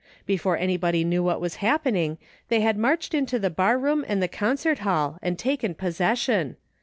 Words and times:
Be 0.25 0.35
fore 0.35 0.57
anybody 0.57 1.03
knew 1.03 1.21
what 1.21 1.39
was 1.39 1.57
happening 1.57 2.17
they 2.49 2.61
had 2.61 2.75
marched 2.75 3.13
into 3.13 3.37
the 3.37 3.51
bar 3.51 3.77
room 3.77 4.03
and 4.07 4.19
the 4.19 4.27
concert 4.27 4.79
hall 4.79 5.19
and 5.21 5.37
taken 5.37 5.75
possession. 5.75 6.55